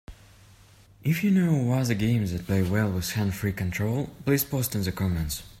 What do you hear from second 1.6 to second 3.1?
of other games that play well